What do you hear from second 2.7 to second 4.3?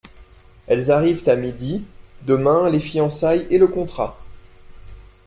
les fiançailles et le contrat…